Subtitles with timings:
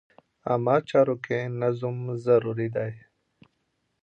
[0.49, 2.91] عامه چارو کې نظم ضروري دی.